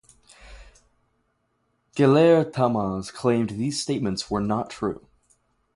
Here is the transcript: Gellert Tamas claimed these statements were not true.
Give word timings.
Gellert 1.93 2.53
Tamas 2.53 3.11
claimed 3.11 3.51
these 3.51 3.79
statements 3.79 4.31
were 4.31 4.41
not 4.41 4.71
true. 4.71 5.05